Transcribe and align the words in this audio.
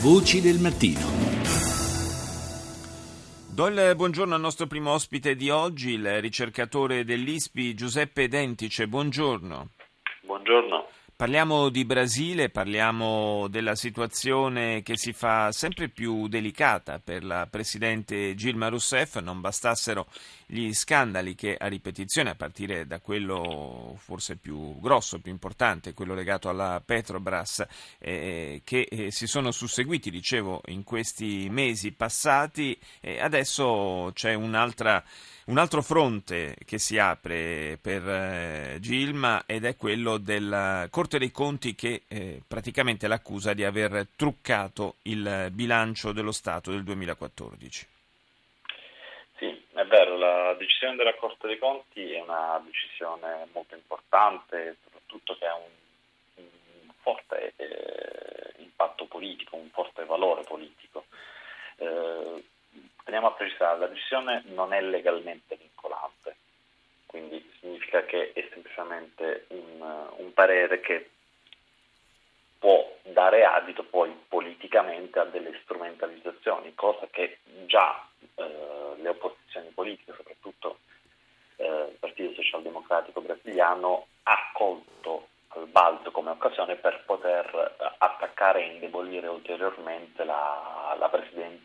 Voci 0.00 0.40
del 0.40 0.58
mattino. 0.58 1.00
Do 3.54 3.66
il 3.66 3.92
buongiorno 3.94 4.34
al 4.34 4.40
nostro 4.40 4.66
primo 4.66 4.92
ospite 4.92 5.36
di 5.36 5.50
oggi, 5.50 5.92
il 5.92 6.20
ricercatore 6.20 7.04
dell'ISPI 7.04 7.74
Giuseppe 7.74 8.26
Dentice. 8.26 8.88
Buongiorno. 8.88 9.68
Buongiorno. 10.22 10.86
Parliamo 11.22 11.68
di 11.68 11.84
Brasile, 11.84 12.48
parliamo 12.48 13.46
della 13.46 13.76
situazione 13.76 14.82
che 14.82 14.96
si 14.96 15.12
fa 15.12 15.52
sempre 15.52 15.88
più 15.88 16.26
delicata 16.26 16.98
per 16.98 17.22
la 17.22 17.46
presidente 17.48 18.34
Gilma 18.34 18.66
Rousseff, 18.66 19.20
non 19.20 19.40
bastassero 19.40 20.08
gli 20.46 20.72
scandali 20.74 21.36
che 21.36 21.56
a 21.56 21.68
ripetizione, 21.68 22.30
a 22.30 22.34
partire 22.34 22.88
da 22.88 22.98
quello 22.98 23.96
forse 23.98 24.34
più 24.34 24.80
grosso, 24.80 25.20
più 25.20 25.30
importante, 25.30 25.94
quello 25.94 26.14
legato 26.14 26.48
alla 26.48 26.82
Petrobras, 26.84 27.64
eh, 28.00 28.62
che 28.64 28.88
eh, 28.90 29.12
si 29.12 29.28
sono 29.28 29.52
susseguiti, 29.52 30.10
dicevo, 30.10 30.60
in 30.66 30.82
questi 30.82 31.46
mesi 31.48 31.92
passati, 31.92 32.76
eh, 33.00 33.20
adesso 33.20 34.10
c'è 34.12 34.34
un'altra 34.34 35.04
un 35.46 35.58
altro 35.58 35.82
fronte 35.82 36.56
che 36.64 36.78
si 36.78 36.98
apre 36.98 37.76
per 37.82 38.08
eh, 38.08 38.76
Gilma 38.80 39.42
ed 39.46 39.64
è 39.64 39.76
quello 39.76 40.18
della 40.18 40.86
Corte 40.88 41.18
dei 41.18 41.32
Conti 41.32 41.74
che 41.74 42.02
eh, 42.06 42.40
praticamente 42.46 43.08
l'accusa 43.08 43.52
di 43.52 43.64
aver 43.64 44.06
truccato 44.14 44.96
il 45.02 45.48
bilancio 45.50 46.12
dello 46.12 46.30
Stato 46.30 46.70
del 46.70 46.84
2014. 46.84 47.88
Sì, 49.38 49.64
è 49.72 49.84
vero, 49.86 50.16
la 50.16 50.54
decisione 50.54 50.94
della 50.94 51.14
Corte 51.16 51.48
dei 51.48 51.58
Conti 51.58 52.12
è 52.12 52.20
una 52.20 52.62
decisione 52.64 53.48
molto 53.52 53.74
importante, 53.74 54.76
soprattutto 54.84 55.36
che 55.36 55.46
ha 55.46 55.56
un, 55.56 56.44
un 56.44 56.92
forte 57.00 57.52
eh, 57.56 58.52
impatto 58.58 59.06
politico, 59.06 59.56
un 59.56 59.70
forte 59.70 60.04
valore 60.04 60.42
politico. 60.42 61.06
Eh, 61.78 62.44
teniamo 63.12 63.34
a 63.34 63.36
precisare, 63.36 63.78
la 63.78 63.86
decisione 63.88 64.42
non 64.46 64.72
è 64.72 64.80
legalmente 64.80 65.56
vincolante, 65.56 66.34
quindi 67.04 67.46
significa 67.60 68.06
che 68.06 68.32
è 68.32 68.48
semplicemente 68.50 69.44
un, 69.48 70.06
un 70.16 70.32
parere 70.32 70.80
che 70.80 71.10
può 72.58 72.90
dare 73.02 73.44
adito 73.44 73.84
poi 73.84 74.10
politicamente 74.26 75.18
a 75.18 75.24
delle 75.24 75.60
strumentalizzazioni, 75.62 76.74
cosa 76.74 77.06
che 77.10 77.40
già 77.66 78.02
eh, 78.36 78.94
le 78.96 79.08
opposizioni 79.10 79.68
politiche, 79.74 80.14
soprattutto 80.16 80.78
eh, 81.56 81.66
il 81.66 81.96
Partito 82.00 82.32
Socialdemocratico 82.32 83.20
brasiliano, 83.20 84.06
ha 84.22 84.50
colto 84.54 85.28
al 85.48 85.66
balzo 85.66 86.10
come 86.12 86.30
occasione 86.30 86.76
per 86.76 87.02
poter 87.04 87.76
attaccare 87.98 88.62
e 88.62 88.72
indebolire 88.72 89.26
ulteriormente 89.26 90.24
la, 90.24 90.96
la 90.98 91.08
nonché 91.10 91.61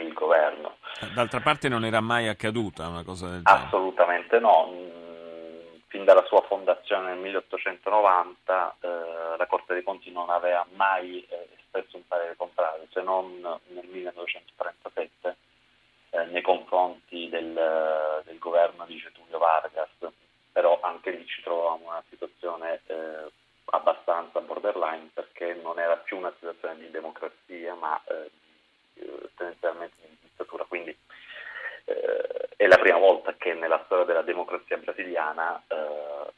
il 0.00 0.12
governo. 0.12 0.76
D'altra 1.14 1.40
parte 1.40 1.68
non 1.68 1.84
era 1.84 2.00
mai 2.00 2.28
accaduta 2.28 2.88
una 2.88 3.04
cosa 3.04 3.28
del 3.28 3.42
genere? 3.42 3.66
Assolutamente 3.66 4.38
no. 4.38 4.68
Mm, 4.70 5.00
fin 5.88 6.04
dalla 6.04 6.24
sua 6.26 6.42
fondazione 6.42 7.08
nel 7.08 7.18
1890 7.18 8.76
eh, 8.80 8.88
la 9.36 9.46
Corte 9.46 9.74
dei 9.74 9.82
Conti 9.82 10.10
non 10.12 10.30
aveva 10.30 10.64
mai 10.74 11.26
eh, 11.28 11.48
espresso 11.58 11.96
un 11.96 12.06
parere 12.06 12.36
contrario, 12.36 12.86
se 12.92 13.02
non 13.02 13.40
nel 13.40 13.86
1937 13.86 15.36
eh, 16.10 16.24
nei 16.26 16.42
confronti 16.42 17.28
del, 17.28 18.22
del, 18.24 18.38
governo 18.38 18.84
di 18.86 18.96
Getulio 18.96 19.38
Vargas, 19.38 19.88
però 20.52 20.80
anche 20.82 21.10
lì 21.10 21.26
ci 21.26 21.42
trovavamo 21.42 21.82
in 21.82 21.88
una 21.88 22.02
situazione 22.08 22.80
eh, 22.86 23.30
abbastanza 23.66 24.40
borderline 24.40 25.10
perché 25.14 25.54
non 25.54 25.78
era 25.78 25.96
più 25.96 26.16
una 26.16 26.32
situazione 26.38 26.78
di 26.78 26.90
democrazia 26.90 27.74
ma 27.74 28.00
eh, 28.04 28.30
tendenzialmente 29.36 29.94
in 30.06 30.16
dittatura, 30.20 30.64
quindi 30.64 30.96
eh, 31.84 32.48
è 32.56 32.66
la 32.66 32.78
prima 32.78 32.98
volta 32.98 33.34
che 33.34 33.49
nella 33.60 33.82
storia 33.84 34.04
della 34.04 34.22
democrazia 34.22 34.78
brasiliana 34.78 35.62
eh, 35.68 36.32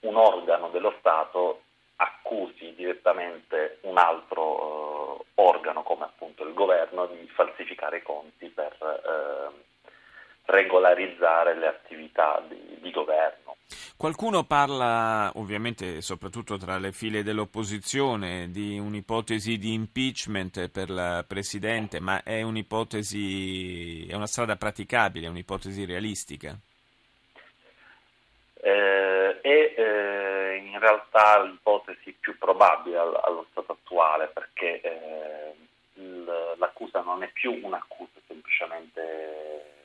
un, 0.00 0.16
organo 0.16 0.70
dello 0.70 0.94
Stato 0.98 1.62
accusi 1.96 2.74
direttamente 2.74 3.78
un 3.82 3.98
altro 3.98 5.18
eh, 5.20 5.24
organo 5.34 5.82
come 5.82 6.04
appunto 6.04 6.44
il 6.44 6.54
governo 6.54 7.06
di 7.06 7.28
falsificare 7.34 7.98
i 7.98 8.02
conti 8.02 8.48
per 8.48 8.72
eh, 8.80 9.66
regolarizzare 10.46 11.54
le 11.54 11.66
attività 11.66 12.42
di, 12.48 12.78
di 12.80 12.90
governo. 12.90 13.37
Qualcuno 13.98 14.44
parla, 14.44 15.32
ovviamente 15.34 16.02
soprattutto 16.02 16.56
tra 16.56 16.78
le 16.78 16.92
file 16.92 17.24
dell'opposizione, 17.24 18.48
di 18.48 18.78
un'ipotesi 18.78 19.58
di 19.58 19.72
impeachment 19.72 20.68
per 20.68 20.88
la 20.88 21.24
Presidente, 21.26 21.98
ma 21.98 22.22
è 22.22 22.42
un'ipotesi, 22.42 24.06
è 24.06 24.14
una 24.14 24.28
strada 24.28 24.54
praticabile, 24.54 25.26
è 25.26 25.28
un'ipotesi 25.28 25.84
realistica? 25.84 26.56
Eh, 28.62 29.40
è 29.40 29.74
eh, 29.76 30.62
in 30.64 30.78
realtà 30.78 31.42
l'ipotesi 31.42 32.12
più 32.20 32.38
probabile 32.38 32.98
allo 32.98 33.46
stato 33.50 33.72
attuale 33.72 34.28
perché 34.28 34.80
eh, 34.80 35.54
l'accusa 36.56 37.02
non 37.02 37.24
è 37.24 37.28
più 37.32 37.58
un'accusa 37.64 38.20
semplicemente 38.28 39.78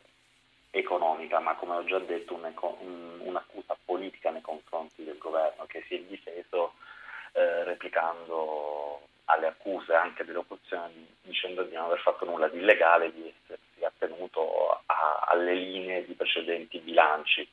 economica, 0.76 1.40
ma 1.40 1.56
come 1.56 1.76
ho 1.76 1.84
già 1.86 2.00
detto 2.00 2.34
un'accusa 2.34 3.78
politica 3.86 4.32
nei 4.32 4.42
confronti 4.42 5.04
del 5.04 5.20
governo 5.20 5.66
che 5.68 5.84
si 5.88 5.96
è 5.96 6.00
difeso 6.00 6.74
eh, 7.34 7.64
alle 9.44 9.48
accuse 9.48 9.94
anche 9.94 10.24
dell'opposizione 10.24 10.92
dicendo 11.22 11.64
di 11.64 11.76
non 11.76 11.86
aver 11.86 12.00
fatto 12.00 12.26
nulla 12.26 12.48
di 12.48 12.58
illegale, 12.58 13.12
di 13.12 13.28
essersi 13.28 13.84
attenuto 13.84 14.82
a, 14.86 15.26
alle 15.28 15.54
linee 15.54 16.06
di 16.06 16.14
precedenti 16.14 16.80
bilanci. 16.80 17.48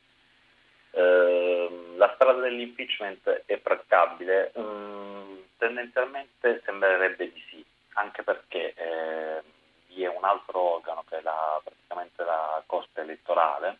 Eh, 0.93 1.95
la 1.97 2.13
strada 2.15 2.41
dell'impeachment 2.41 3.43
è 3.47 3.57
praticabile? 3.59 4.53
Mm, 4.59 5.39
tendenzialmente 5.59 6.63
sembrerebbe 6.65 7.33
di 7.33 7.43
sì, 7.51 7.65
anche 7.95 8.23
perché 8.23 8.75
eh, 8.75 9.43
vi 9.89 10.05
è 10.05 10.09
un 10.09 10.25
altro 10.25 10.61
organo 10.77 11.05
che 11.09 11.19
è 11.19 11.23
la, 11.23 11.61
praticamente 11.63 12.25
la 12.25 12.63
Corte 12.67 13.01
elettorale 13.01 13.79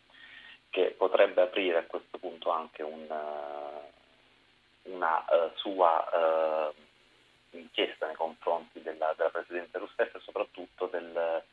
che 0.69 0.95
potrebbe 0.97 1.41
aprire 1.41 1.79
a 1.79 1.83
questo 1.83 2.17
punto 2.17 2.49
anche 2.49 2.81
un, 2.81 3.01
eh, 3.09 4.89
una 4.89 5.17
uh, 5.17 5.51
sua 5.55 6.69
uh, 6.69 6.73
inchiesta 7.57 8.05
nei 8.05 8.15
confronti 8.15 8.81
della, 8.81 9.13
della 9.17 9.29
Presidente 9.29 9.77
Rousseff 9.77 10.15
e 10.15 10.19
soprattutto 10.19 10.87
del, 10.87 11.43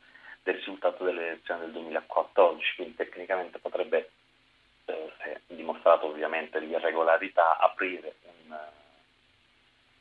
del, 0.43 0.55
risultato 0.55 1.03
delle 1.03 1.27
elezioni 1.27 1.61
del 1.61 1.71
2014, 1.71 2.75
quindi 2.75 2.95
tecnicamente 2.95 3.59
potrebbe, 3.59 4.09
eh, 4.85 5.11
se 5.21 5.41
dimostrato 5.47 6.07
ovviamente 6.07 6.59
l'irregolarità, 6.59 7.57
aprire 7.57 8.15
un 8.45 8.57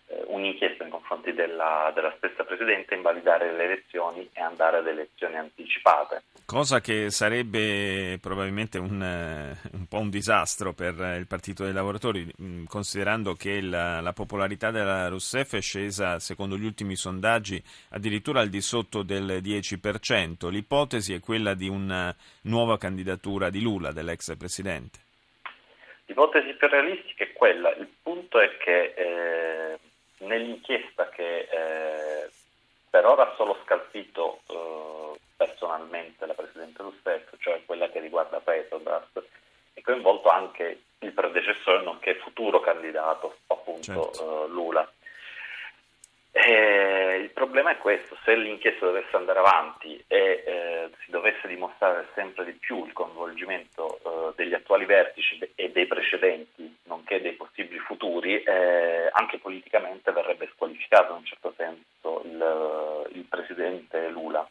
eh, 0.09 0.25
un'inchiesta 0.29 0.85
nei 0.85 0.93
confronti 0.93 1.35
della, 1.35 1.93
della, 1.95 2.15
stessa 2.17 2.43
Presidente, 2.45 2.95
invalidare 2.95 3.53
le 3.53 3.65
elezioni 3.65 4.29
e 4.33 4.41
andare 4.41 4.79
ad 4.79 4.87
elezioni 4.87 5.37
anticipate. 5.37 6.23
Cosa 6.47 6.81
che 6.81 7.11
sarebbe 7.11 8.19
probabilmente 8.21 8.79
un, 8.79 9.03
eh, 9.03 9.55
un 9.73 9.87
po' 9.87 9.99
un 9.99 10.09
disastro 10.09 10.73
per 10.73 10.95
il 11.19 11.27
Partito 11.27 11.65
dei 11.65 11.75
Lavoratori, 11.75 12.27
mm, 12.41 12.65
considerando 12.65 13.35
che 13.35 13.61
la, 13.61 14.01
la, 14.01 14.15
popolarità 14.15 14.71
della 14.71 15.09
Rousseff 15.09 15.57
è 15.57 15.61
scesa, 15.61 16.19
secondo 16.19 16.57
gli 16.57 16.65
ultimi 16.65 16.97
sondaggi, 16.97 17.63
addirittura 17.91 18.41
al 18.41 18.49
di 18.49 18.63
sotto 18.63 19.03
del 19.03 19.43
10%. 19.43 20.49
L'ipotesi 20.49 21.13
è 21.13 21.21
quella 21.21 21.53
di 21.53 21.69
una 21.69 22.15
nuova 22.43 22.79
candidatura 22.79 23.51
di 23.51 23.61
Lula, 23.61 23.93
dell'ex 23.93 24.35
Presidente. 24.39 25.01
L'ipotesi 26.07 26.55
più 26.55 26.67
realistica 26.69 27.25
è 27.25 27.33
quella. 27.35 27.75
Il 27.75 27.89
punto 28.03 28.41
è 28.41 28.57
che... 28.57 28.95
Eh 28.97 29.79
nell'inchiesta 30.19 31.09
che 31.09 31.49
eh, 31.51 32.31
per 32.91 33.07
ora 33.07 33.31
ha 33.31 33.35
solo 33.37 33.59
scalfito 33.65 34.41
eh, 34.49 35.19
personalmente 35.37 36.27
la 36.27 36.35
Presidente 36.35 36.83
Rousseff, 36.83 37.35
cioè 37.39 37.63
quella 37.65 37.89
che 37.91 38.01
riguarda 38.01 38.41
Petrobras, 38.41 39.09
è 39.75 39.81
coinvolto 39.81 40.29
anche 40.29 40.83
il 41.01 41.13
predecessore 41.13 41.83
nonché 41.83 42.15
futuro 42.17 42.61
candidato, 42.61 43.37
appunto 43.47 43.83
certo. 43.83 44.45
eh, 44.45 44.49
Lula. 44.49 44.91
Eh, 46.31 47.19
il 47.21 47.31
problema 47.31 47.71
è 47.71 47.79
questo, 47.79 48.17
se 48.25 48.35
l'inchiesta 48.37 48.87
dovesse 48.87 49.17
andare 49.17 49.41
avanti 49.41 50.03
e 50.07 50.45
eh, 50.47 50.91
si 51.05 51.11
dovesse 51.11 51.49
dimostrare 51.49 52.09
sempre 52.15 52.45
di 52.45 52.53
più 52.53 52.87
il 52.87 52.93
coinvolgimento 52.93 53.99
eh, 53.99 54.33
degli 54.37 54.55
attuali 54.55 54.85
vertici 54.85 55.39
e 55.55 55.71
dei 55.71 55.87
precedenti, 55.87 56.77
nonché 56.85 57.21
dei 57.21 57.33
possibili 57.33 57.68
futuri, 57.99 58.41
eh, 58.43 59.11
anche 59.13 59.39
politicamente 59.39 60.13
verrebbe 60.13 60.49
squalificato 60.55 61.13
in 61.13 61.19
un 61.19 61.25
certo 61.25 61.53
senso 61.57 62.23
il, 62.25 63.19
il 63.19 63.25
presidente 63.25 64.09
Lula. 64.09 64.49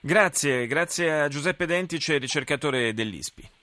Grazie, 0.00 0.66
grazie 0.66 1.12
a 1.12 1.28
Giuseppe 1.28 1.66
Dentice, 1.66 2.18
ricercatore 2.18 2.92
dell'ISPI. 2.92 3.58